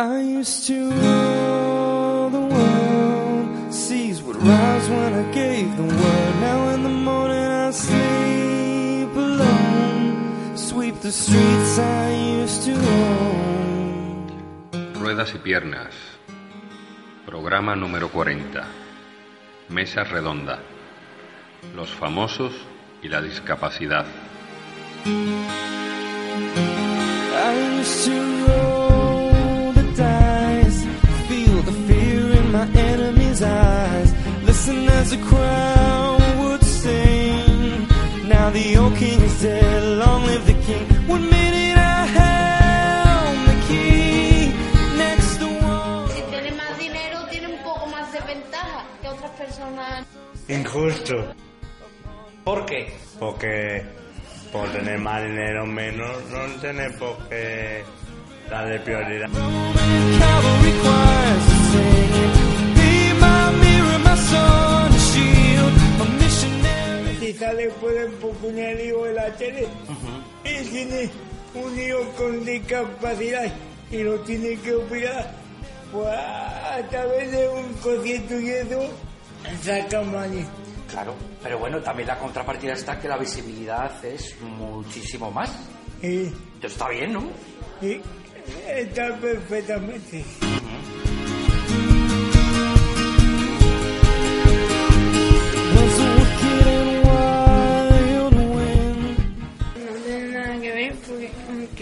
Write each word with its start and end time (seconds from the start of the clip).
I 0.00 0.20
used 0.20 0.66
to 0.68 0.90
rule 0.90 2.30
the 2.30 2.40
world. 2.40 3.74
Seas 3.74 4.22
would 4.22 4.36
rise 4.36 4.88
when 4.88 5.12
I 5.12 5.30
gave 5.30 5.76
the 5.76 5.82
word. 5.82 6.34
Now 6.40 6.70
in 6.70 6.82
the 6.82 6.88
morning 6.88 7.36
I 7.36 7.70
sleep 7.70 9.14
alone. 9.14 10.56
Sweep 10.56 10.98
the 11.02 11.12
streets 11.12 11.78
I 11.78 12.12
used 12.40 12.64
to 12.64 12.72
own. 12.72 14.30
Ruedas 14.94 15.34
y 15.34 15.38
piernas. 15.38 15.92
Programa 17.26 17.76
número 17.76 18.08
40. 18.08 18.64
Mesa 19.68 20.04
redonda. 20.04 20.60
Los 21.76 21.90
famosos 21.90 22.54
y 23.02 23.08
la 23.08 23.20
discapacidad. 23.20 24.06
I 27.42 27.80
used 27.80 28.06
to 28.06 28.59
Injusto, 50.50 51.14
¿Por 52.44 52.66
qué? 52.66 52.92
porque 53.18 53.84
por 54.52 54.68
tener 54.72 54.98
más 54.98 55.22
dinero 55.22 55.64
menos 55.64 56.16
no 56.30 56.60
tener 56.60 56.96
por 56.98 57.16
qué 57.28 57.84
darle 58.50 58.80
prioridad. 58.80 59.28
Si 67.32 67.38
sale 67.38 67.68
pueden 67.80 68.12
el 68.58 68.80
hijo 68.80 69.04
de 69.04 69.14
la 69.14 69.32
tele. 69.36 69.66
Y 70.44 70.64
tiene 70.68 71.10
un 71.54 71.78
hijo 71.78 72.12
con 72.16 72.44
discapacidad 72.44 73.52
y 73.90 73.98
lo 73.98 74.20
tiene 74.20 74.56
que 74.56 74.74
operar. 74.74 75.32
Pues 75.92 76.08
a 76.08 76.80
través 76.90 77.32
de 77.32 77.48
un 77.48 77.72
concierto 77.74 78.40
y 78.40 78.50
eso 78.50 78.90
sacan 79.62 80.10
money 80.10 80.46
Claro, 80.88 81.14
pero 81.42 81.58
bueno, 81.58 81.80
también 81.80 82.08
la 82.08 82.18
contrapartida 82.18 82.72
está 82.72 82.98
que 83.00 83.08
la 83.08 83.16
visibilidad 83.16 84.04
es 84.04 84.40
muchísimo 84.40 85.30
más. 85.30 85.50
y, 86.02 86.26
Entonces 86.26 86.72
está 86.72 86.88
bien, 86.88 87.12
¿no? 87.12 87.24
y 87.80 88.00
está 88.68 89.16
perfectamente 89.16 90.24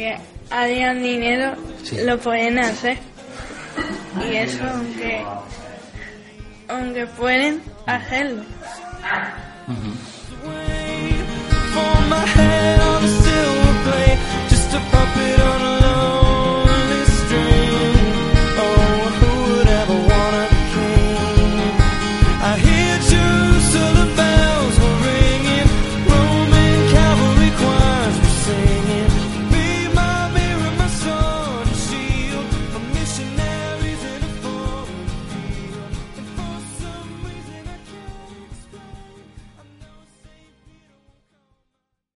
aunque 0.08 0.22
hayan 0.50 1.02
dinero 1.02 1.54
lo 2.04 2.18
pueden 2.18 2.58
hacer. 2.58 2.98
Y 4.30 4.36
eso 4.36 4.64
aunque 4.64 5.24
aunque 6.68 7.06
pueden 7.06 7.62
hacerlo. 7.86 8.42